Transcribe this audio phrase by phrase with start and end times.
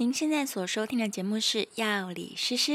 [0.00, 2.72] 您现在所收听的节目是《药理诗诗》。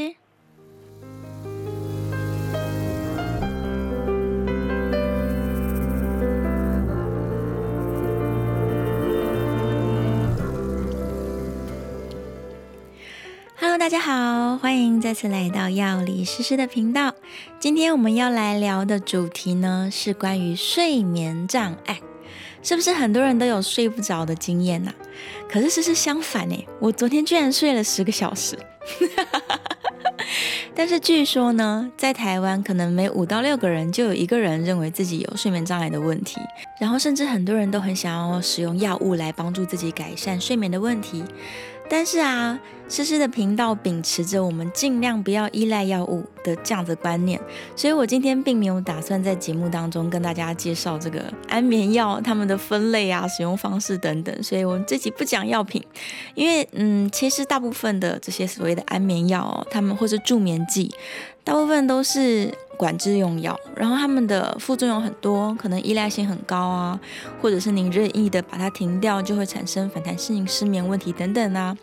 [13.79, 17.13] 大家好，欢迎再次来到《药理诗诗》的频道。
[17.59, 21.99] 今天我们要来聊的主题呢，是关于睡眠障碍。
[22.65, 24.91] 是不是很多人都有睡不着的经验呐、
[25.47, 28.57] 可是事实相反呢，我昨天居然睡了十个小时。
[30.73, 36.41] 但是据说呢，在台湾可能每五到六个人就有一个人认为自己有睡眠障碍的问题，
[36.79, 41.23] 然后甚至很多人都很想要使用药物来帮助自己改善睡眠的问题。
[41.87, 47.39] 但是啊，诗诗的频道秉持着我们尽量不要依赖药物的这样子观念，
[47.75, 54.43] 所以我今天并没有打算在节目当中跟大家介绍这个安眠药它们的分类啊、使用方式等等。
[54.43, 55.83] 所以我们这集不讲药品，
[56.33, 60.93] 因为嗯，其实大部分的这些所谓的安眠药哦，他们或是助眠剂，
[61.43, 62.53] 大部分都是。
[62.75, 66.99] 管制用药，然后他们的副作用很多，可能依赖性很高啊，
[67.41, 71.75] 或者是您任意的把它停掉，就会产生反弹性失眠问题等等啊。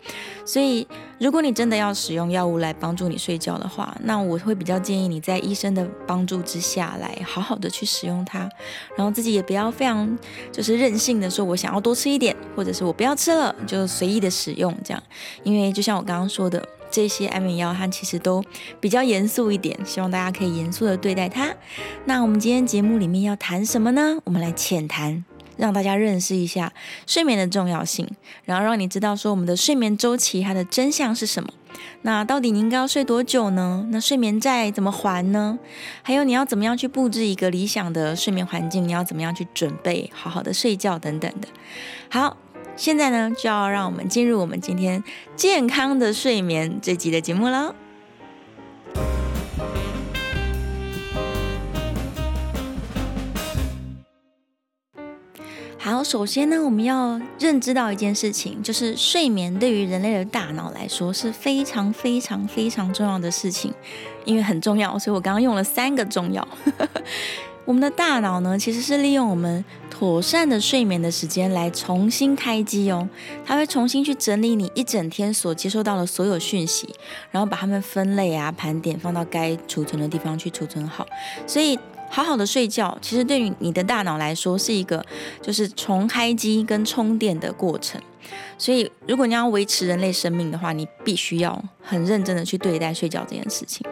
[0.45, 0.87] 所以，
[1.19, 8.49] 如果你真的要使用药物来帮助你睡觉的话，那我会比较建议你在医生的帮助之下来好好的去使用它，
[8.95, 10.17] 然后自己也不要非常
[10.51, 15.03] 就是任性的说，我想要多吃一点，或者是我不要吃了，就随意的使用这样，
[15.43, 16.63] 因为就像我刚刚说的。
[16.93, 18.43] 这些安眠药它其实都
[18.79, 21.51] 比较严肃一点，希望大家可以严肃的对待它。
[22.05, 24.19] 那我们今天节目里面要谈什么呢？
[24.25, 25.25] 我们来浅谈，
[25.57, 26.71] 让大家认识一下
[27.07, 28.07] 睡眠的重要性，
[28.45, 31.49] 然后让你知道说我们的睡眠周期它的真相是什么。
[32.03, 33.87] 那到底你应该要睡多久呢？
[33.89, 35.57] 那睡眠债怎么还呢？
[36.03, 38.87] 还有你要怎么样去布置一个理想的睡眠环境？
[38.87, 41.47] 你要怎么样去准备好好的睡觉等等的。
[42.11, 42.37] 好。
[42.75, 45.03] 现在呢，就要让我们进入我们今天
[45.35, 47.75] 健康的睡眠这集的节目了。
[55.77, 63.73] 好，首先呢，我们要认知到一件事情，就是睡眠对于人类的大脑来说是非常非常非常重要的事情，
[64.25, 66.47] 因为很重要，所以我刚刚用了三个重要。
[67.65, 73.07] 我们的大脑呢，其实是利用我们妥善的睡眠的时间来重新开机哦。
[73.45, 76.93] 它会重新去整理你一整天所接收到的所有讯息，
[77.31, 81.07] 然后把它们分类啊、盘点，放到该储存的地方去储存好。
[81.47, 81.79] 所以，
[82.09, 85.05] 好好的睡觉，其实对于你的大脑来说是一个
[85.41, 88.01] 就是重开机跟充电的过程。
[88.57, 93.85] 所以，如果你要维持人类生命的话，你必须要很认真的去对待睡觉这件事情。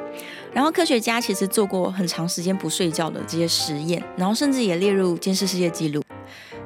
[0.54, 6.04] 然后科学家其实做过很长时间不睡觉的这些实验，然后甚至也列入监视世界纪录。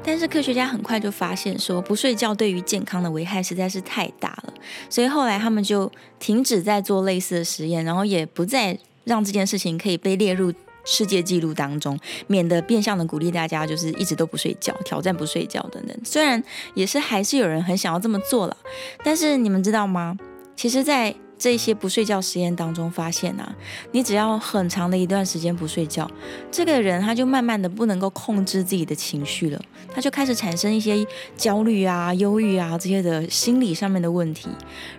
[0.04, 4.54] 但是科学家很快就发现说，不睡觉对于健康的危害实在是太大了，
[4.90, 10.54] 所以后来他们就停止在做类似的实验，然后也不再让这件事情可以被列入
[10.84, 15.98] 世界纪录当中，免得变相的鼓励大家就是一直都不睡觉，挑战不睡觉等等。
[16.04, 16.44] 虽然
[16.76, 18.56] 也是还是有人很想要这么做了，
[19.04, 20.16] 但是你们知道吗？
[20.56, 23.56] 其实，在这些不睡觉实验当中发现啊，
[23.92, 26.10] 你只要很长的一段时间不睡觉，
[26.50, 29.62] 这个人他就慢慢的不能够控制自己的情绪了，
[29.94, 34.50] 他就开始产生一些焦虑啊、忧郁啊这些的心理上面的问题，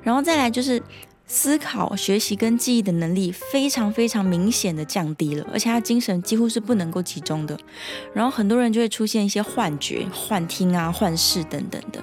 [0.03, 0.81] 然后再来就是
[1.27, 7.59] 思考、学习跟记忆的能力非常非常明显的降低了，而且他精神几乎是不能够集中的，
[8.13, 12.01] 然后很多人就会出现一些幻觉、幻听啊、幻视等等的，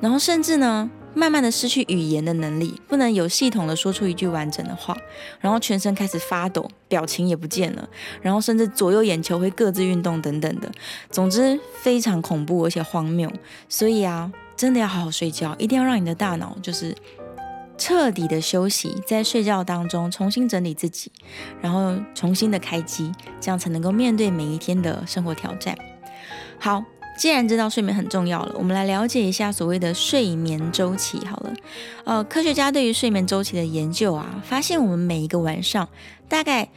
[0.00, 0.90] 然后甚至呢。
[1.12, 4.96] 慢慢的失去语言的能力，不能有系统的说出一句完整的话，
[5.40, 7.88] 然后全身开始发抖，表情也不见了，
[8.22, 10.70] 然后甚至左右眼球会各自运动等等的，
[11.10, 13.30] 总之非常恐怖而且荒谬。
[13.68, 16.94] 所以啊，真的要好好睡觉，一定要让你的大脑就是
[17.76, 21.10] 彻底的休息，在睡觉当中重新整理自己，
[21.60, 23.10] 然后重新的开机，
[23.40, 25.76] 这样才能够面对每一天的生活挑战。
[26.58, 26.84] 好。
[27.20, 31.52] 既然知道睡眠很重要了，我们来了解一下所谓的睡眠周期好了。
[32.04, 35.86] 呃，科学家对于睡眠周期的研究啊，发现我们每一个晚上
[36.30, 36.70] 大概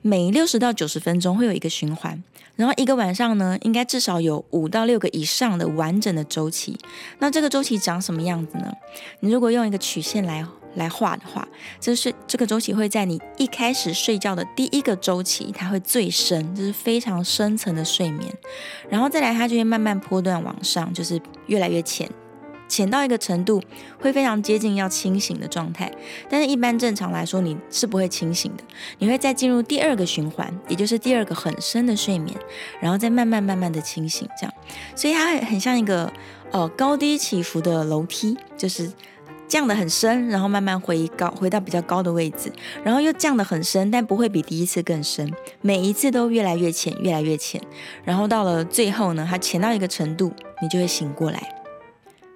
[0.00, 2.24] 每六十到九十分钟会有一个循环，
[2.56, 6.78] 然后一个晚上呢，应该至少有五到六个以上的完整的周期。
[7.18, 8.72] 那这个周期长什么样子呢？
[9.20, 10.46] 你如果用一个曲线来。
[10.74, 11.46] 来画的话，
[11.78, 18.32] 这是这个周期会在你一开始睡觉的第一个周期，它会最深，就是非常深层的睡眠，
[18.88, 22.08] 然后再来它就会慢慢波段往上，就是越来越浅，
[22.68, 23.62] 浅到一个程度
[24.00, 25.92] 会非常接近要清醒的状态。
[26.30, 28.64] 但是，一般正常来说，你是不会清醒的，
[28.98, 32.34] 你会再进入第二个循环，也就是第二个很深的睡眠，
[32.80, 34.54] 然后再慢慢慢慢的清醒，这样，
[34.96, 36.10] 所以它很像一个
[36.50, 38.90] 呃高低起伏的楼梯，就是。
[39.52, 42.50] 降得很深，然后慢慢回高，回到比较高的位置，
[42.82, 47.60] 然后又降得很深，但不会比第一次更深，每一次都越来越浅，越来越浅，
[48.02, 50.32] 然后到了最后呢，它浅到一个程度，
[50.62, 51.54] 你就会醒过来。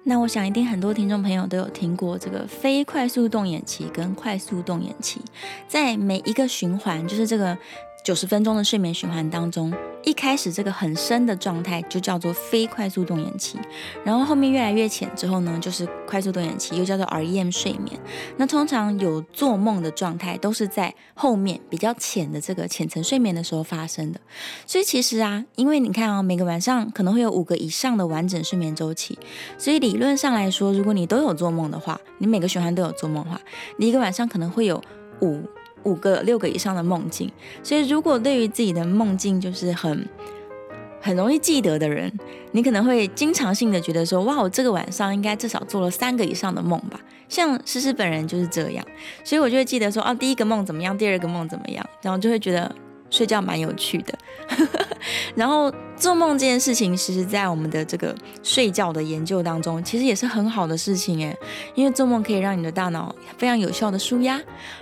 [0.03, 5.19] 那我想一定很多听众朋友都有听过这个非快速动眼期跟快速动眼期，
[5.67, 7.57] 在每一个循环，就是这个。
[8.07, 13.59] 九十分钟的睡眠循环当中，一开始这个很深的状态就叫做非快速动眼期，
[14.01, 17.99] 然后后面越来越浅之后呢，就是快速动眼期，又叫做 REM 睡眠。
[18.37, 24.21] 那通常有做梦的状态都是在后面比较浅的这个浅层睡眠的时候发生的。
[24.65, 29.19] 所以其实啊，因为你看啊，每个晚上可能会有五个以上的完整睡眠周期，
[29.57, 33.41] 所以理论上来说，如果你都有做梦的话，你每个循环都有做梦的话，
[33.75, 34.81] 你一个晚上可能会有
[35.19, 35.43] 五。
[35.87, 37.31] 五个、六个以上的梦境，
[37.63, 40.07] 所以如果对于自己的梦境就是很
[41.01, 42.11] 很容易记得的人，
[42.51, 46.99] 你可能会经常性的觉得说，哇，我这个晚上应该至少做了三个以上的梦吧。
[47.29, 48.85] 像诗诗本人就是这样，
[49.23, 52.73] 所以我就会记得说，哦，第一个梦怎么样，第二个梦怎么样，然后就会觉得
[53.09, 54.17] 睡觉蛮有趣的。
[55.35, 61.35] 然后做梦这件事情，其实，在我们的这个睡觉的研究当中，其实也是很好的事情诶，
[61.75, 64.39] 因为做梦可以让你的大脑非常有效的舒压，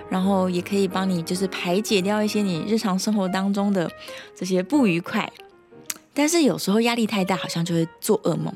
[0.10, 3.89] 然后也可以帮你就是排解掉一些你日常生活当中的
[4.36, 5.31] 这些不愉快。
[6.13, 8.54] 但是有时候压力太大，好像就会做噩梦。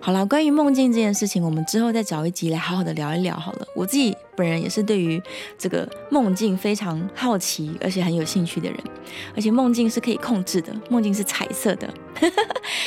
[0.00, 3.66] 好了，关于梦境这件事情，我们之后再找一集来好好的聊一聊好了。
[3.74, 5.22] 我自己本人也是对于
[5.58, 8.78] 这个梦境非常好奇，而且很有兴趣的人。
[9.36, 11.92] 而且梦境是可以控制的，梦境是彩色的。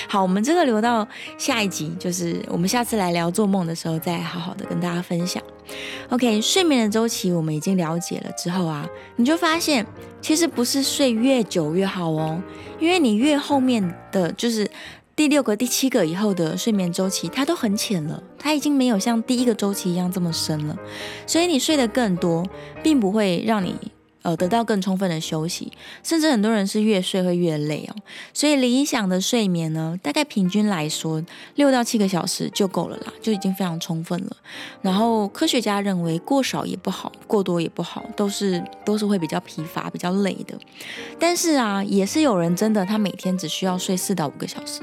[0.09, 1.07] 好，我们这个留到
[1.37, 5.41] 下一集，就是我们下次来聊做梦的时候，再好好的跟大家分享。
[6.09, 9.85] OK，睡眠的周期我们已经了解了之后啊，你就发现
[10.21, 12.41] 其实不是睡越久越好哦，
[12.79, 14.69] 因为你越后面的就是。
[15.15, 20.75] 第六个、第七个以后的睡眠周期，它都很浅了，它已经没有像第一个周期一样这么深了，
[21.27, 22.43] 所以你睡得更多，
[22.81, 23.75] 并不会让你
[24.23, 25.71] 呃得到更充分的休息，
[26.01, 27.95] 甚至很多人是越睡会越累哦。
[28.33, 31.23] 所以理想的睡眠呢，大概平均来说
[31.53, 34.35] 六到七个小时就够了啦，就已经非常充分了。
[34.81, 40.57] 然后科学家认为过少也不好，过多也不好，都是都是会比较疲乏、比较累的。
[41.19, 44.81] 但是啊，也是有人真的他每天只需要睡四到五个小时。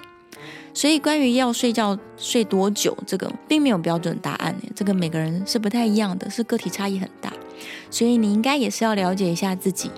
[0.72, 7.32] 所以，关于要睡觉睡多久，这个并没有标准答案，这个每个人是不太一样的，是个体差异很大。
[7.90, 9.90] 所以，你应该也是要了解一下自己，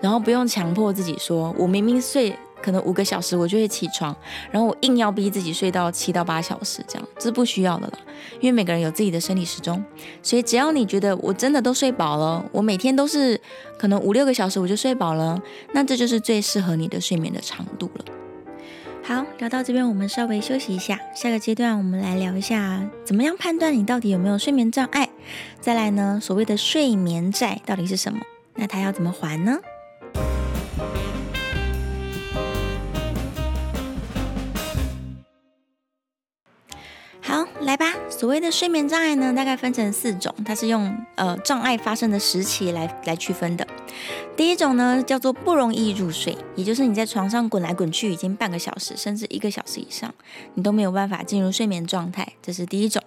[0.00, 4.14] 然后不用强迫自己说，我明明睡可能五个小时，我就会起床，
[4.50, 7.98] 然后我硬要逼自己睡到七到八小时，这样这是不需要的了。
[8.40, 9.82] 因为每个人有自己的生理时钟，
[10.22, 13.38] 所以只要你觉得我真的都睡饱了，我每天都是
[13.78, 15.40] 可能五六个小时我就睡饱了，
[15.72, 18.04] 那这就是最适合你的睡眠的长度了。
[19.02, 21.00] 好，聊到这边，我们稍微休息一下。
[21.14, 25.08] 下个阶段，我们来聊一下怎么样判断你到底有没有睡眠障碍。
[25.60, 28.20] 再来呢，所谓的睡眠债到底是什么？
[28.54, 29.58] 那它要怎么还呢？
[38.20, 43.66] 所谓的睡眠障碍呢，大概分成四种，它是用呃障碍发生的时期来来区分的。
[44.36, 50.14] 第一种呢，叫做不容易入睡，也就是你在床上滚来滚去已经半个小时，甚至一个小时以上，
[50.52, 53.02] 你都没有办法进入睡眠状态，这是第一种。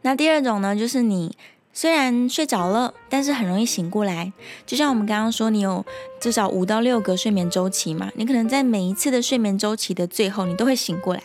[0.00, 1.36] 那第二种呢，就是你。
[1.76, 4.32] 虽然睡着了，但是很容易醒过来。
[4.64, 5.84] 就像我们刚刚说，你有
[6.18, 11.22] 至少五到六个睡眠周期嘛，你可能在每一次的睡眠周期的最后，你都会醒过来。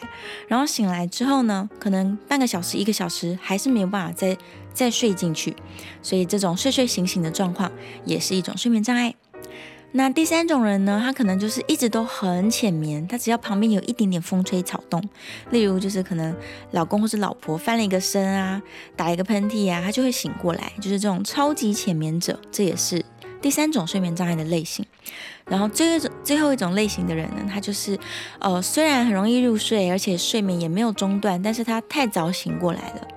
[0.49, 4.37] 然后醒来之后呢，可能半个小时、一个小时还是没有办法再
[4.73, 5.55] 再睡进去。
[6.01, 7.71] 所以这种睡睡醒醒的状况
[8.03, 9.15] 也是一种睡眠障碍。
[9.93, 15.03] 那第三种人呢，他可能就是一直都很浅眠，他只要旁边有一点点风吹草动，
[15.49, 16.33] 例如就是可能
[16.71, 18.61] 老公或是老婆翻了一个身啊，
[18.95, 23.03] 打一个喷嚏啊，他就会醒过来，就是这种超级浅眠者，这也是
[23.41, 24.85] 第三种睡眠障碍的类型。
[25.45, 27.99] 然后最后一种最后一种类型的人呢，他就是
[28.39, 33.07] 呃虽然很容易入睡，而且睡眠也没有中断，但是他太早醒过来了，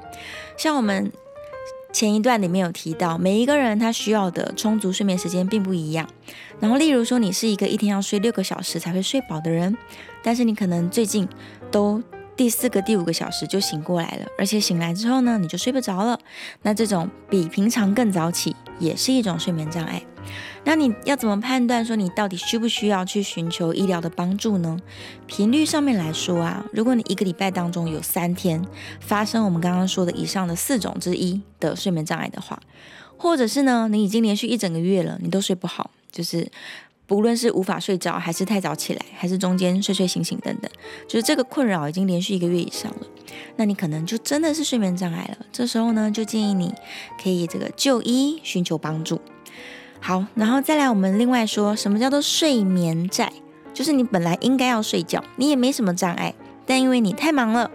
[0.56, 1.12] 像我们。
[1.94, 6.08] 前一段里面有提到，每一个人他需要的充足睡眠时间并不一样。
[6.58, 9.76] 然后，例如说，你是一个一天要睡六个小时才会睡饱的人，
[10.20, 11.28] 但是你可能最近
[11.70, 12.02] 都
[12.36, 16.18] 第四个、第五个小时就醒过来了，而且醒来之后呢，你就睡不着了。
[16.62, 20.02] 那这种比平常更早起，也是一种睡眠障碍。
[20.66, 24.78] 那你要怎么判断说你到底需不需要去寻求医疗的帮助呢？
[25.26, 28.64] 频率上面来说啊，如果你一个礼拜当中有三天
[28.98, 32.58] 发生我们刚刚说的以上的四种之一的睡眠障碍的话，
[33.18, 36.50] 或者是呢，你已经连续一整个月了，你都睡不好，就是
[37.06, 40.70] 不论是无法睡着，还是太早起来，还是中间睡睡醒醒等等，
[41.06, 43.06] 就是这个困扰已经连续一个月以上了，
[43.56, 45.46] 那你可能就真的是睡眠障碍了。
[45.52, 46.72] 这时候呢，就建议你
[47.22, 49.20] 可以这个就医寻求帮助。
[50.06, 53.32] 好，然后再来我们另外说什么叫做睡眠债，
[53.72, 56.34] 就是你本来应该要睡觉，你也没什么障碍。
[56.66, 57.70] 但因为你太忙了，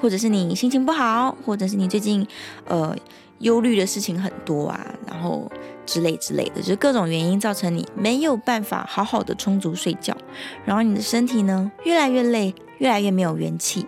[0.00, 2.24] 或者是你心情不好，或者是你最近
[2.66, 2.96] 呃
[3.40, 5.50] 忧虑的事情很多啊，然后
[5.84, 10.16] 之类之类的，就是各种原因造成你没有办法好好的充足睡觉，
[10.64, 13.84] 然后你的身体呢越来越累，越来越没有元气。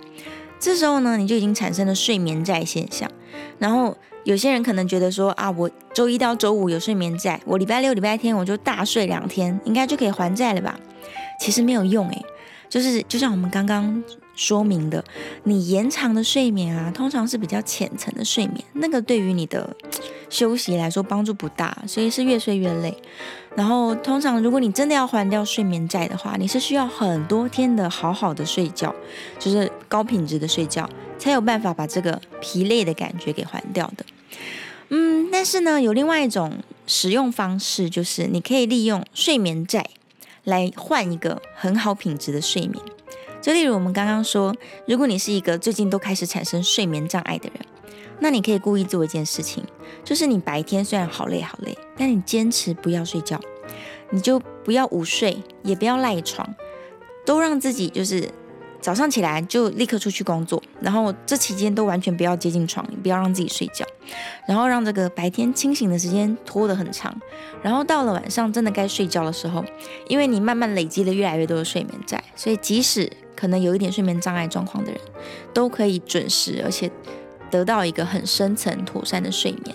[0.58, 3.08] 这时候呢，你就已经产生了睡眠债现象。
[3.60, 10.78] 然后有些人可能觉得说啊，我周一到周五有睡眠债，我礼拜六、礼拜天我就大睡两天，应该就可以还债了吧？
[11.40, 12.24] 其实没有用诶，
[12.68, 14.02] 就是就像我们刚刚。
[14.36, 15.04] 说明的，
[15.44, 19.76] 你延长的睡眠啊，通常是比较浅层的睡眠，那个对于你的
[20.28, 22.92] 休息来说帮助不大，所以是越睡越累。
[23.54, 28.92] 然后通常如果你真的要还掉睡眠债的话，你是需要很多天的好好的睡觉，
[29.38, 34.04] 就是高品质的睡觉，才有办法把这个疲累的感觉给还掉的。
[34.88, 39.85] 嗯，但是呢，有另外一种使用方式，就是你可以利用睡眠债
[40.44, 42.85] 来换一个很好品质的睡眠。
[43.40, 44.54] 就例如我们刚刚说，
[44.87, 47.66] 如果你是一个最近都开始产生睡眠障碍的人，
[48.21, 49.62] 那你可以故意做一件事情，
[50.04, 53.40] 就是你白天虽然好累好累，但你坚持不要睡觉，
[54.11, 56.54] 你就不要午睡，也不要赖床，
[57.26, 58.30] 都让自己就是
[58.84, 63.82] 早上起来就立刻出去工作，然后这期间都完全不要接近床，不要让自己睡觉，
[64.46, 67.18] 然后让这个白天清醒的时间拖得很长，
[67.62, 69.64] 然后到了晚上真的该睡觉的时候，
[70.06, 75.00] 因为你慢慢累积了越来越多的睡眠债，所以即使可能有一点睡眠障碍状况的人，
[75.54, 76.90] 都可以准时而且
[77.50, 79.74] 得到一个很深层妥善的睡眠。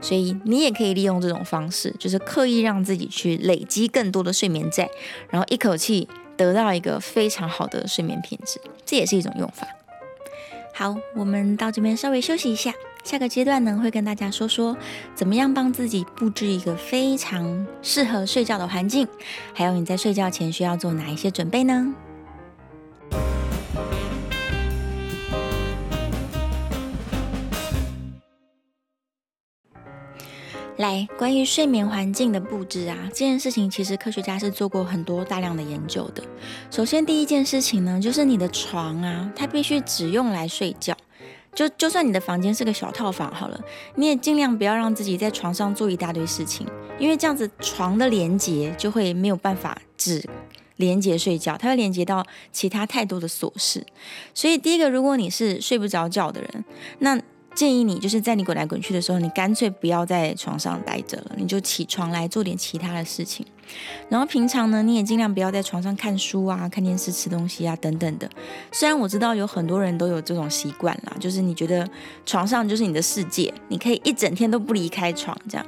[0.00, 4.88] 所以你也可以利用这种方式，就是刻意让自己去累积更多的睡眠债，
[5.28, 9.66] 然后一口气得到一个非常好的睡眠品质，这也是一种用法。
[10.74, 14.76] 好，我们到这边稍微休息一下，下个阶段呢，会跟大家说说
[15.14, 19.08] 怎么样帮自己布置一个非常适合睡觉的环境，
[19.54, 21.94] 还有你在睡觉前需要做哪一些准备呢？
[30.76, 36.22] 来，关于睡眠环境的布置啊，这件事情其实科学家是做过很多大量的研究的。
[36.70, 40.94] 首先，第一件事情呢，就是你的床啊，它必须只用来睡觉。
[41.54, 43.58] 就就算你的房间是个小套房好了，
[43.94, 46.66] 你也尽量不要让自己在床上做一大堆事情，
[46.98, 50.22] 因为这样子床的连接就会没有办法只
[50.76, 53.86] 连接睡觉，它会连接到其他太多的琐事。
[54.34, 56.64] 所以，第一个，如果你是睡不着觉的人，
[56.98, 57.18] 那
[57.56, 63.44] 建议你就是在你滚来滚去的时候，你干脆不要在床上待着了，你就起床来做点其他的事情。
[64.08, 68.28] 然后平常呢，你也尽量不要在床上看书啊、看电视、吃东西啊等等的。
[68.72, 71.88] 虽然我知道有很多人都有这种习惯啦，就是你觉得
[72.24, 75.66] 床上就是你的世界，你可以一整天都不离开床这样。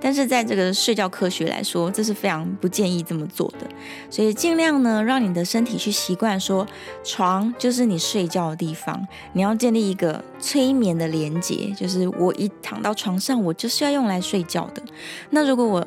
[0.00, 3.66] 但是在这个睡觉科学来说，这是非常不建议这么做的。
[4.08, 6.66] 所以尽量呢，让你的身体去习惯说，
[7.04, 9.06] 床就是你睡觉的地方。
[9.32, 14.82] 你要建立一个催眠的连接，就是我一躺到床上，我就是要用来睡觉的。
[15.30, 15.86] 那如果我、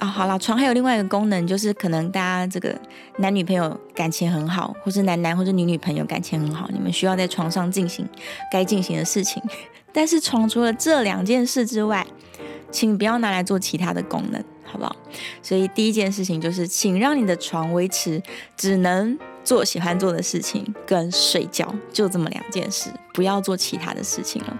[0.00, 2.74] 啊，好了，床还有另外一个功能，就是可能大家这个
[3.18, 8.08] 男女朋友感情很好，或是男男或者女女朋友感情很好，你们需要在床上进行
[8.50, 9.42] 该进行的事情。
[9.92, 12.06] 但是床除了这两件事之外，
[12.70, 14.96] 请不要拿来做其他的功能，好不好？
[15.42, 18.22] 所以第一件事情就是，请让你的床维持
[18.56, 19.18] 只能。
[19.42, 24.56] 做喜欢做的事情跟睡觉，就这么两件事，不要做其他的事情了。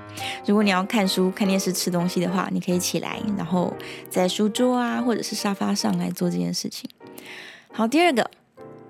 [0.46, 3.72] 如果你要看书、看电视、吃东西的话，你可以起来，然后
[4.08, 6.88] 在书桌啊或者是沙发上来做这件事情。
[7.72, 8.30] 好，第二个，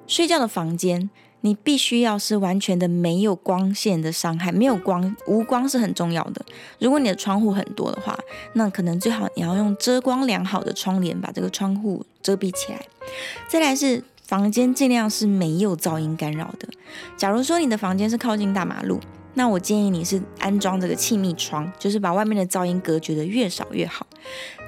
[0.07, 6.45] 睡觉的房间，你必须要是完全的没有光线的伤害，没有光，无光是很重要的。
[6.79, 8.19] 如果你的窗户很多的话，
[8.55, 12.81] 那可能最好你要用遮光良好的窗帘把这个窗户遮蔽起来。
[13.49, 14.03] 再来是。
[14.31, 16.69] 房间尽量是没有噪音干扰的。
[17.17, 19.01] 假如说你的房间是靠近大马路，
[19.35, 24.07] 那我建议你是安装这个气密窗，就是把外面的噪音隔绝的越少越好。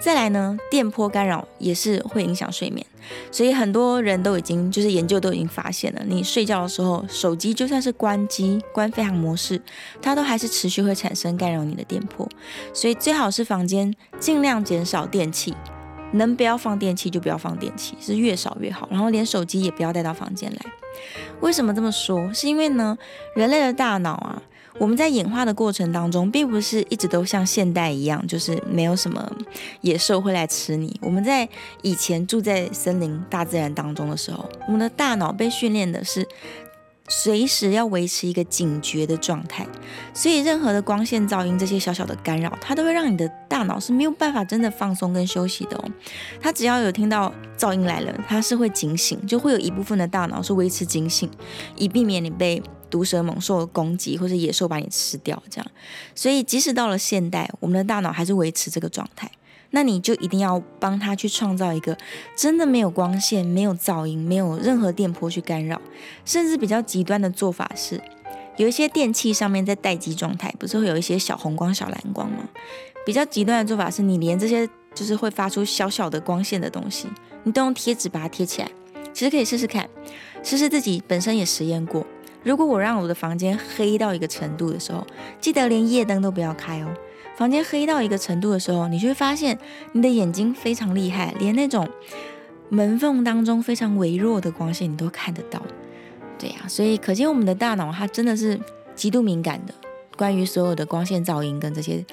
[0.01, 2.85] 再来呢，电波干扰也是会影响睡眠，
[3.31, 9.63] 所以很多人都已经就是研究都已经发现了，你睡觉的时候，手机就算是关机、关飞行模式，
[10.01, 12.29] 它都还是持续会产生干扰你的电波。
[12.75, 15.55] 所以最好是房间尽量减少电器。
[16.13, 18.89] 能不要放电器就不要放电器，是越少越好。
[18.91, 20.59] 然后连手机也不要带到房间来。
[21.41, 22.33] 为什么这么说？
[22.33, 22.97] 是因为呢，
[23.35, 24.43] 人类的大脑啊，
[24.79, 29.31] 我们在演化的过程当中，并不是一直都像现代一样，就是没有什么
[29.81, 30.99] 野兽会来吃你。
[31.03, 31.49] 我们在
[31.83, 36.27] 以前住在森林、大自然当中的时候，我们的大脑被训练的是。
[37.15, 39.67] 随时要维持一个警觉的状态，
[40.15, 45.85] 所以任何的光线、噪音这些小小的干扰，它都会让你的大脑是没有办法真的放松跟休息的哦。
[46.41, 51.31] 它只要有听到噪音来了，它是会警醒，就会有一部分的大脑是维持警醒，
[51.77, 55.71] 以避免你被毒蛇猛兽攻击或者野兽把你吃掉这样。
[56.15, 59.31] 所以即使到了现代，我们的大脑还是维持这个状态。
[59.73, 61.97] 那你就一定要帮他去创造一个
[62.37, 65.81] 真的没有光线、没有噪音、没有任何电波去干扰，
[66.25, 68.01] 甚至比较极端的做法是，
[68.57, 72.49] 有一些电器上面在待机状态，不是会有一些小红光、小蓝光吗？
[73.05, 77.09] 比较极端的做法是，你连这些就是会发出小小的光线的东西，
[77.43, 78.71] 你都用贴纸把它贴起来。
[79.13, 79.89] 其实可以试试看，
[80.43, 82.07] 试试自己本身也实验过。
[82.43, 85.07] 如果我让我的房间黑到一个程度的时候，
[85.41, 86.89] 记得连夜灯都不要开哦。
[87.37, 89.59] 房间黑到一个程度的时候，你就会发现
[89.93, 91.89] 你的眼睛非常厉害，连那种
[92.69, 95.61] 门缝当中非常微弱的光线你都看得到。
[96.39, 98.59] 对呀，所以可见我们的大脑它真的是
[98.95, 99.75] 极度敏感的，
[100.17, 102.05] 关于所有的光线、噪音跟这些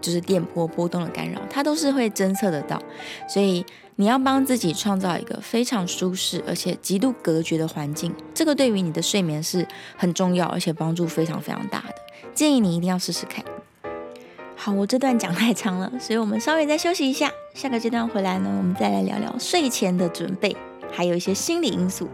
[0.00, 2.80] 就是电波波动的干扰，它都是会侦测得到。
[3.28, 3.64] 所以
[3.96, 11.94] 你要帮自己创造一个非常舒适而且极度隔绝的环境，这个对于你的睡眠是很重要，而且帮助非常非常大的。
[12.34, 13.44] 建议你一定要试试看。
[14.60, 17.30] 好，我这段讲太长了，所以我们稍微再休息一下。
[17.54, 20.54] 下个阶段回来呢，我们再来聊聊睡前的准备，
[20.90, 22.08] 还有一些心理因素。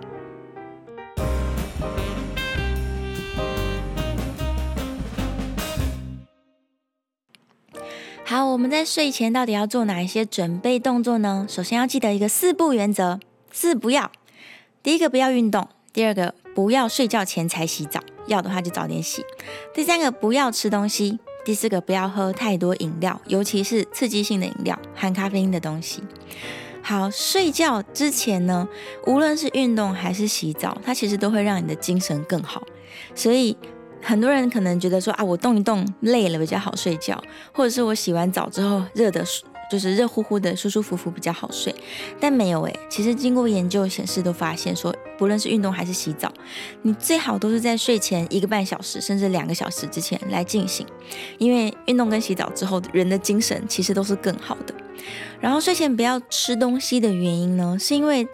[8.25, 11.47] 好，我们在睡前到底要做哪一些准备动作呢？
[11.49, 13.19] 首先要记得一个四不原则：
[13.51, 14.13] 四不要。
[14.83, 19.25] 第一个不要运动，第二个不要睡觉前才洗澡，要的话就早点洗。
[19.75, 21.19] 第三个不要吃东西。
[21.45, 26.03] 第四个，不要喝太多饮料，尤其是刺激性的饮料，含咖啡因的东西。
[26.83, 28.67] 好，睡觉之前呢，
[29.07, 32.63] 无论是运动还是洗澡，它其实都会让你的精神更好。
[33.15, 33.57] 所以
[34.03, 37.23] 很多人可能觉得说啊，我动一动累了比较好睡觉，
[37.53, 39.25] 或者是我洗完澡之后热的。
[39.75, 41.75] 就是热乎乎的，舒舒服服比较好睡，
[42.21, 46.33] 但没有诶，其实经过研究显示，都发现说，不论是运动还是洗澡，
[46.83, 50.87] 你最好都是在睡前一个半小时甚至两个小时之前来进行，
[51.39, 54.73] 因为运动跟洗澡之后，人的精神其实都是更好的。
[55.41, 58.29] 然后睡前不要吃东西的原因呢，是因为。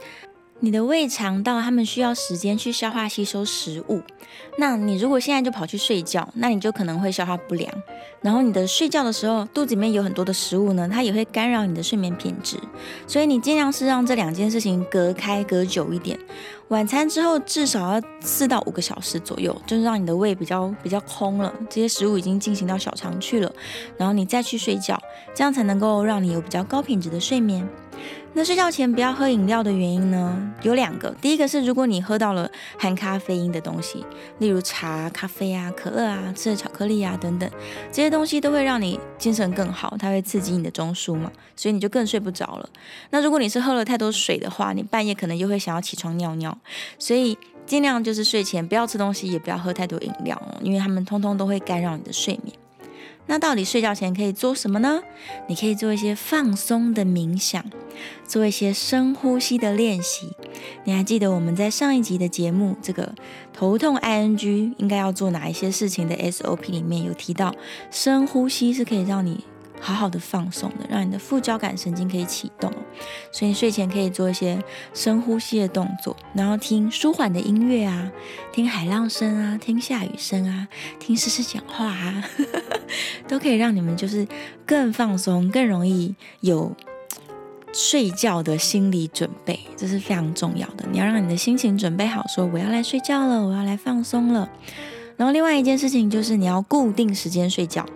[0.62, 4.03] 你的胃肠道，他们需要时间去消化吸收食物。
[4.59, 7.73] 那你如果现在就跑去睡觉，那你就可能会消化不良。
[8.20, 12.59] 然后你的睡觉的时候，肚子里面有很多的食物呢，它也会干扰你的睡眠品质。
[13.07, 16.18] 所以你尽量是让这两件事情隔开，隔久一点。
[16.68, 23.51] 晚餐之后至少要四到五个小时左右，就是让你的胃比较比较空了，这些食物已经进行到小肠去了，
[23.96, 25.01] 然后你再去睡觉，
[25.35, 27.66] 这样才能够让你有比较高品质的睡眠。
[28.32, 31.10] 那睡觉前不要喝饮料的原因呢，有两个。
[31.20, 34.04] 第一个是，如果你喝到了含咖啡因的东西，
[34.38, 37.50] 例如茶、咖啡啊、可乐啊、吃的巧克力啊等等，
[37.90, 42.68] 这些东西都会让你精神更好，它会刺激你的中枢嘛，所以你就更睡不着了。
[43.10, 46.56] 那如果你是喝了太多水的话，你半夜可能又会想要起床尿尿，
[47.00, 47.36] 所以
[47.66, 52.54] 尽量就是睡前不要吃东西，也不要喝太多饮料，因为它们通通都会干扰你的睡眠。
[53.31, 55.01] 那到底睡觉前可以做什么呢？
[55.47, 57.64] 你可以做一些放松的冥想，
[58.27, 60.27] 做一些深呼吸的练习。
[60.83, 63.14] 你还记得我们在上一集的节目，这个
[63.53, 67.55] 头痛 ING 应该要做哪一些事情的 SOP 里面有提到，
[67.93, 69.45] 深呼吸是可以让你。
[69.81, 72.71] 好好的放松的，让你的副交感神经可以启动，
[73.33, 74.62] 所以你睡前可以做一些
[74.93, 78.12] 深呼吸的动作，然后听舒缓的音乐啊，
[78.53, 82.23] 听海浪声啊，听下雨声啊，听诗诗讲话啊，
[83.27, 84.29] 都可以让你们就是
[84.66, 86.77] 更放松，更容易有
[87.73, 90.85] 睡觉的心理准备，这是非常重要的。
[90.93, 94.49] 你要让你的心情准备好，说我要来睡觉了，我要来放松了。
[95.16, 97.87] 然后另外一件事情就是你要固定时间睡觉，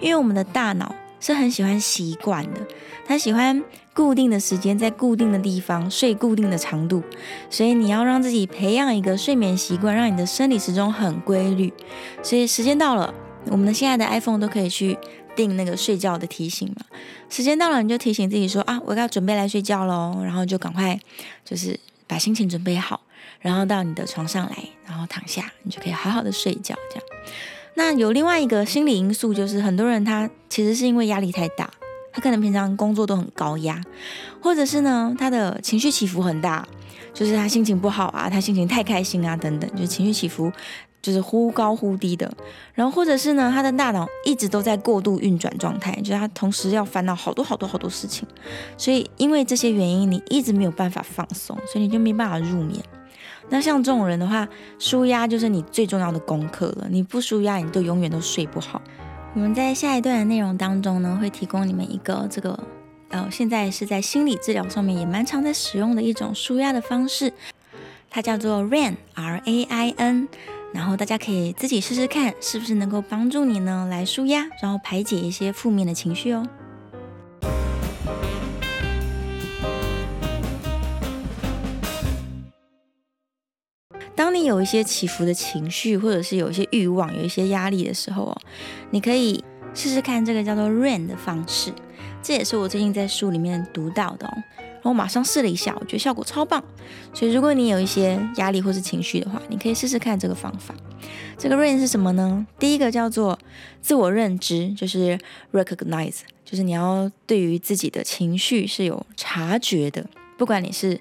[0.00, 0.94] 因为我们的大脑。
[1.20, 2.60] 是很喜欢习惯的，
[3.06, 7.02] 他喜欢固定的时间，在固定的地方睡固定的长度，
[7.50, 11.72] 所以你要让自己培养一个睡眠习惯，让你的生理时钟很规律。
[12.22, 13.12] 所以时间到了，
[13.46, 14.96] 我们的现在的 iPhone 都可以去
[15.34, 16.86] 定那个睡觉的提醒嘛。
[17.28, 20.98] 时间到了，你就提醒自己说啊，我要准备来睡觉喽，然后就赶快
[21.44, 23.00] 就是把心情准备好，
[23.40, 27.04] 然后到你的床上来，然后躺下，你就可以好好的睡觉，这样。
[27.78, 31.70] 那有另外一个心理因素，就是很多人他其实是因为压力太大，
[32.12, 33.80] 他可能平常工作都很高压，
[34.42, 36.66] 或者是呢他的情绪起伏很大，
[37.14, 40.50] 就是他心情不好啊，他心情太开心啊等等，就是情绪起伏
[41.00, 42.28] 就是忽高忽低的，
[42.74, 48.26] 然后或者是呢，他的大脑一直都在过度运转状态，就是他同时要烦恼好多好多好多事情，
[48.76, 52.82] 所以因为这些原因，你一直没有办法放松，所以你就没办法入眠。
[53.50, 54.46] 那像这种人的话，
[54.78, 56.86] 舒压就是你最重要的功课了。
[56.90, 58.80] 你不舒压，你都永远都睡不好。
[59.34, 62.58] 我们在下一段的内容当中呢，会提供你们一个这个
[63.10, 67.32] 呃，现在是在心理治疗上面也蛮常在使用的一种舒压的方式，
[68.10, 70.28] 它叫做 RAIN，R-A-I-N。
[70.74, 76.46] 然后大家可以自己试试看，是不是能够帮助你呢来舒压，然后排解一些负面的情绪哦。
[84.48, 88.36] 有一些起伏的情绪，或者是有一些欲望、有一些压力的时候哦，
[88.90, 89.42] 你可以
[89.74, 91.72] 试试看这个叫做 RAIN 的方式。
[92.20, 94.32] 这也是我最近在书里面读到的哦。
[94.58, 96.62] 然后我马上试了一下，我觉得效果超棒。
[97.12, 100.74] 所以如果你有一些压力或是情绪的话，你可以试试看这个方法。
[101.36, 102.46] 这个 RAIN 是什么呢？
[102.58, 103.38] 第一个叫做
[103.80, 105.18] 自我认知，就是
[105.52, 110.04] recognize，就是你要对于自己的情绪是有察觉的，
[110.36, 110.98] 不管你是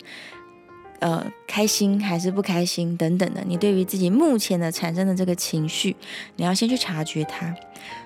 [1.00, 5.96] 呃开心还是不开心等等的，你对于自己目前的产生的这个情绪，
[6.36, 7.56] 你要先去察觉它。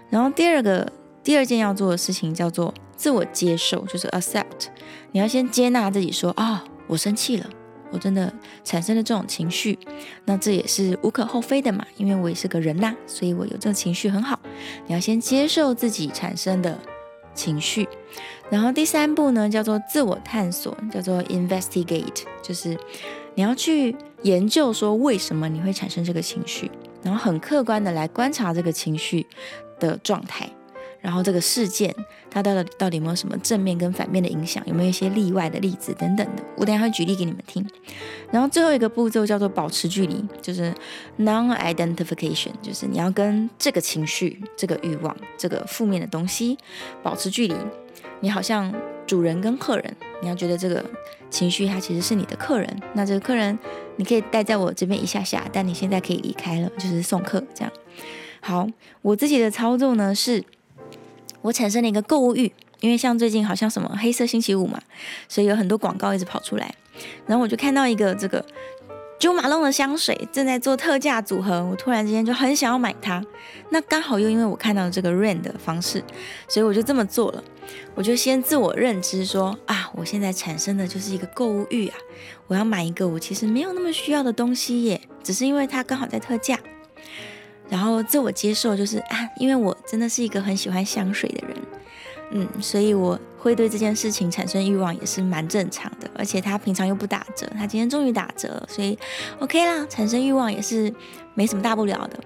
[0.10, 0.92] 然后第二个。
[1.24, 4.70] 第二件要做的事情叫做自我接受，就是 accept。
[5.12, 7.48] 你要先接纳自己，说啊，我生气了，
[7.92, 9.78] 我真的产生了这种情绪。
[10.26, 14.40] 那这也是无可厚非的嘛，因为我也是个人呐，所以我有这种情绪很好。
[14.88, 16.76] 你要先接受自己产生的
[17.34, 17.88] 情绪。
[18.50, 22.78] 然后第三步呢，叫做自我探索，叫做 investigate，就是
[23.36, 26.70] 你要去研究说为什么你会产生这个情绪，
[27.02, 29.26] 然后很客观的来观察这个情绪
[29.80, 30.50] 的状态。
[31.02, 31.94] 然后这个事件，
[32.30, 34.64] 它到底到底有没有什么正面跟反面的影响？
[34.68, 36.44] 有没有一些例外的例子等等的？
[36.56, 37.68] 我等下会举例给你们听。
[38.30, 40.72] 然后最后一个步骤叫做保持距离，就是
[41.18, 46.56] non-identification，就是你要跟这个情绪、这个欲望、这个负面的东西
[47.02, 47.56] 保持距离。
[48.20, 48.72] 你好像
[49.08, 50.86] 主人跟客人，你要觉得这个
[51.32, 52.82] 情绪它其实是你的客人。
[52.94, 53.58] 那这个客人
[53.96, 57.74] 你可以待在我这边一下下，但你现在可以离开了，就是送客这样。
[58.40, 58.68] 好，
[59.02, 60.44] 我自己的操作呢是。
[61.42, 64.80] 我产生了一个购物欲，因为像最近好像什么黑色星期五嘛，
[65.28, 66.74] 所以有很多广告一直跑出来，
[67.26, 68.46] 然后我就看到一个这个
[69.20, 73.24] Jo Malone 的香水正在做特价组合，我突然之间就很想要买它。
[73.70, 76.04] 那刚好又因为我看到了这个 RAIN 的方式，
[76.48, 77.44] 所以我就这么做了。
[77.94, 81.98] 我就先自我认知说啊，我现在产生的就是一个购物欲啊，
[82.48, 86.60] 我要买一个我其实没有那么需要的东西耶，只是因为它刚好在特价。
[87.72, 91.58] 然后自我接受就是啊，因为我真的是一个很喜欢香水的人，
[92.32, 96.12] 嗯，所以我会对这件事情产生欲望也是蛮正常的。
[96.18, 99.00] 而且他平常又不打折，他今天终于打折，所以
[99.40, 100.94] OK 啦，产生欲望也是
[101.34, 102.20] 没什么大不了的。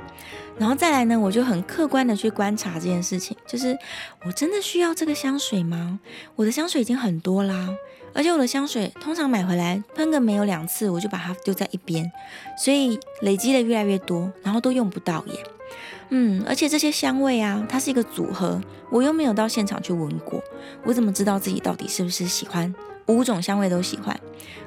[0.57, 3.77] 然后再来呢，我就很客观的去观察这件事情，就是
[4.25, 5.99] 我真的需要这个香水吗？
[6.35, 7.69] 我的香水已经很多啦。
[8.15, 12.09] 而且我的香水通常买回来喷个没有两次，我就把它丢在一边，
[12.57, 15.43] 所以累积的越来越多，然后都用不到耶。
[16.09, 20.41] 嗯，而且这些香味啊，它是一个组合，我又没有到现场去闻过，
[20.85, 22.73] 我怎么知道自己到底是不是喜欢
[23.07, 24.17] 五种香味都喜欢？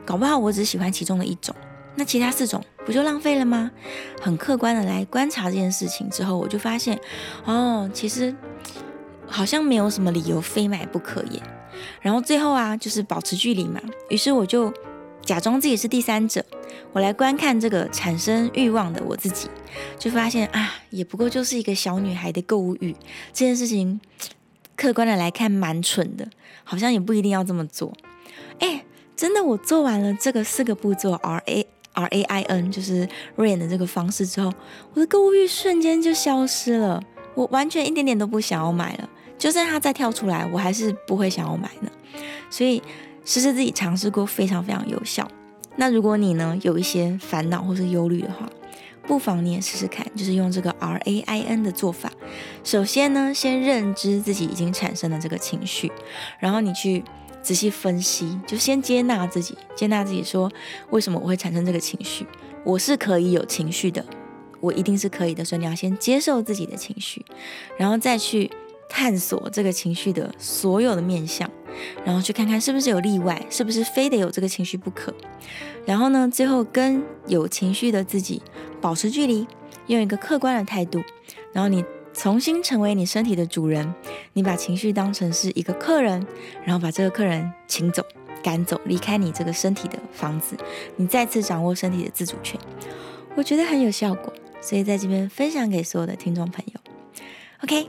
[0.05, 1.55] 搞不好我只喜欢其中的一种，
[1.95, 3.71] 那其他四种不就浪费了吗？
[4.21, 7.01] 很客观的来观察这件事情之后，我就发现，
[7.47, 8.35] 哦，其实
[9.27, 11.41] 好像没有什么理由非买不可耶。
[12.01, 13.81] 然后最后啊，就是保持距离嘛。
[14.09, 14.73] 于是我就
[15.23, 16.45] 假装自己是第三者，
[16.93, 19.49] 我来观看这个产生欲望的我自己，
[19.99, 22.95] 就发现啊，也不过就是一个小女孩的购物欲。
[23.33, 24.01] 这件事情
[24.77, 26.29] 客观的来看蛮蠢的，
[26.65, 27.93] 好像也不一定要这么做。
[28.61, 28.85] 哎，
[29.17, 34.53] 真的，我做完了这个四个步骤 R A R A I N，就是 RAIN 的这个方式之后，
[34.95, 37.03] 我的购物欲瞬间就消失了，
[37.35, 39.11] 我完全一点点都不想要买了。
[39.39, 41.91] 就算他再跳出来，我还是不会想要买呢。
[42.51, 42.83] 所以，
[43.25, 45.31] 试试自己尝试过，非常非常有效。
[45.77, 48.51] 那如果你呢，有一些烦恼或是忧虑的话，
[49.07, 52.11] 不妨你也试试看，就是用这个 R A I N 的做法。
[52.65, 55.93] 首先呢，先认知自己已经产生了这个情绪，
[56.41, 57.05] 然后你去
[57.41, 60.51] 仔细分析，就先接纳自己，接纳自己说，
[60.91, 62.27] 为什么我会产生这个情绪？
[62.65, 64.05] 我是可以有情绪的，
[64.61, 65.45] 我一定是可以的。
[65.45, 67.25] 所以你要先接受自己的情绪，
[67.77, 68.51] 然后再去。
[68.89, 71.49] 探索这个情绪的所有的面相，
[72.05, 75.13] 然后去看看是不是有例外，是不是非得有这个情绪不可。
[75.85, 78.43] 然后呢，最后跟有情绪的自己
[78.81, 79.47] 保持距离，
[79.87, 81.03] 用一个客观的态度。
[81.53, 83.95] 然后你重新成为你身体的主人，
[84.33, 86.27] 你把情绪当成是一个客人，
[86.65, 88.05] 然后把这个客人请走、
[88.43, 90.57] 赶走，离开你这个身体的房子，
[90.97, 92.59] 你再次掌握身体的自主权。
[93.37, 94.33] 我觉得很有效果。
[94.61, 96.81] 所以在这边分享给所有的听众朋友。
[97.63, 97.89] OK，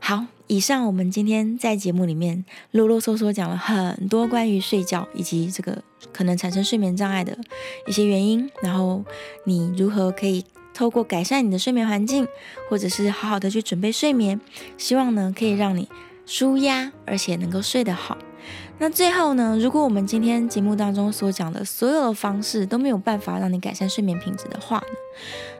[0.00, 5.82] 好，以上我们今天在节目里面啰啰嗦嗦讲了很多关于睡觉以及这个
[6.12, 7.36] 可能产生睡眠障碍的
[7.86, 9.04] 一些原因，然后
[9.44, 12.26] 你如何可以透过改善你的睡眠环境，
[12.70, 14.40] 或者是好好的去准备睡眠，
[14.78, 15.88] 希望呢可以让你
[16.24, 18.16] 舒压，而且能够睡得好。
[18.78, 24.84] 那最后呢，如果我们今天节目当中所讲的所有的方式都没有办法让你改善睡眠品质的话呢，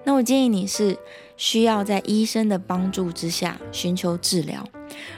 [0.04, 0.96] 那我建议你是
[1.38, 4.62] 需要在医生的帮助之下寻求治疗。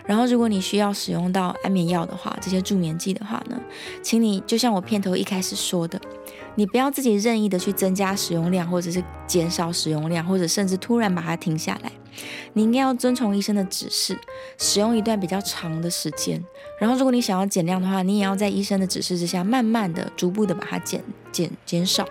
[0.05, 3.59] 然后，如果你需要使用到安眠药的话，这些助眠剂的话呢，
[4.03, 5.99] 请你就像我片头一开始说的，
[6.55, 11.91] 你不要自己任意的去增加使用量，或者是减少使用量，或者甚至突然把它停下来。
[12.53, 14.19] 你应该要遵从医生的指示，
[14.59, 16.45] 使用一段比较长的时间。
[16.79, 22.09] 然后，如果你想要减量的话，你也要在医生的指示之下，慢慢的、逐步的把它减减减少，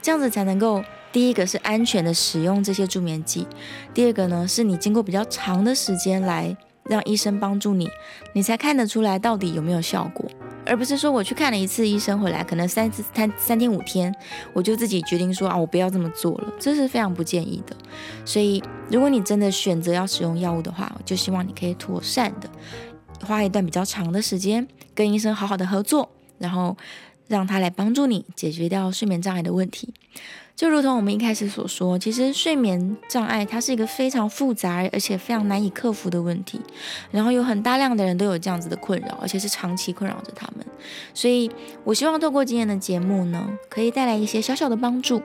[0.00, 3.46] 这样子才能够第一个是安全的使用这些助眠剂，
[3.94, 7.88] 第二个呢是你经过比较长的时间来让医生帮助你，
[8.34, 10.30] 你才看得出来到底有没有效果。
[10.72, 14.10] 而不是说我去看了一次医生回来，可能三次三三天五天，
[14.54, 17.76] 我就自己决定说啊，我不要这么做了，这是非常不建议的。
[18.24, 22.48] 所以，如果你真的选择要使用药物的话，我就希望你可以妥善的
[23.22, 26.08] 花一段比较长的时间跟医生好好的合作，
[26.38, 26.74] 然后
[27.28, 29.92] 让他来帮助你解决掉睡眠障碍的问题。
[30.62, 36.60] 就如同我们一开始所说，其实睡眠障碍它是一个非常复杂而且非常难以克服的问题，
[37.10, 40.64] 然后有很大量的人都有这样子的困扰，而且是长期困扰着他们。
[41.12, 41.50] 所以，
[41.82, 45.20] 我希望透过今天的节目呢，可以带来一些小小的帮助。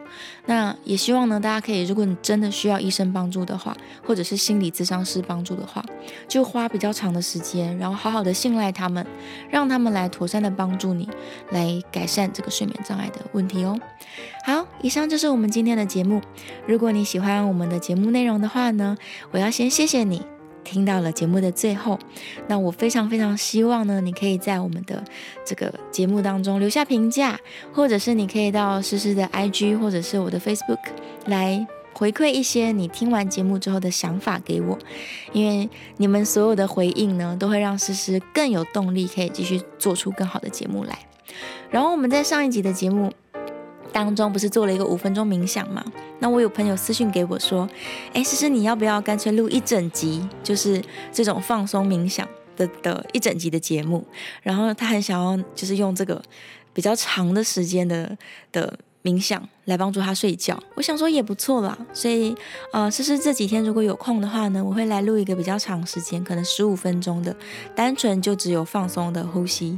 [0.47, 5.85] 那也希望呢，大家可以，如果你真的需要医生帮助的话，或者是心理咨商师帮助的话，
[6.27, 9.05] 就花比较长的时间，然后好好的信赖他们，
[9.51, 11.07] 让他们来妥善的帮助你，
[11.51, 13.79] 来改善这个睡眠障碍的问题哦。
[14.43, 16.21] 好，以上就是是我们今天的节目。
[16.65, 18.97] 如果你喜欢我们的节目内容的话呢，
[19.31, 20.21] 我要先谢谢你
[20.63, 21.99] 听到了节目的最后。
[22.47, 25.03] 那我非常非常希望呢，你可以在我们的
[25.45, 27.37] 这个节目当中留下评价，
[27.73, 30.79] 或者是你可以到诗诗的 IG 或者是我的 Facebook
[31.25, 34.79] 来回馈一些你听完节目之后的想法给我，
[35.33, 40.97] 因为你们所有的回应呢，都会让诗诗更有动力，可以继续做出更好的节目来。
[41.69, 43.11] 然后我们在上一集的节目。
[43.91, 45.83] 当中不是做了一个五分钟冥想嘛？
[46.19, 47.67] 那我有朋友私信给我说，
[48.13, 54.05] 哎，诗诗，你要不要干脆录一整集，就是这种放松冥想的的一整集的节目？
[54.41, 56.21] 然后他很想要，就是用这个
[56.73, 58.17] 比较长的时间的
[58.51, 58.77] 的。
[59.03, 61.77] 冥想来帮助他睡觉，我想说也不错啦。
[61.93, 62.35] 所以，
[62.73, 67.35] 呃，诗诗这几天如果有空的话呢，我会来录一个比较长时间，可能十五分钟的，
[67.75, 69.77] 单纯就只有放松的呼吸，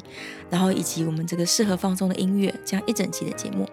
[0.49, 3.67] 然后以及我们这个适合放松的音乐，这样一整集的节目，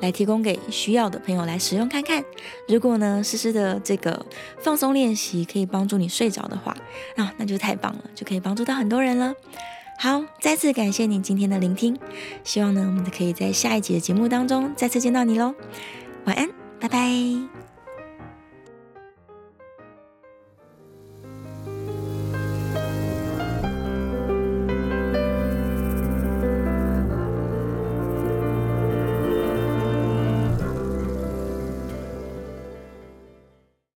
[0.00, 2.24] 来提供给需要的朋友来使用看看。
[2.68, 4.24] 如果呢，诗诗的这个
[4.60, 6.74] 放松练习可以帮助你睡着的话，
[7.16, 9.34] 啊，那就太棒了，就可以帮助到很多人了。
[9.96, 11.98] 好，再次感谢你今天的聆听，
[12.42, 15.54] 希望呢，我们可以在下一集的节目当中再次见到你喽。
[16.24, 16.48] 晚安，
[16.80, 17.63] 拜拜。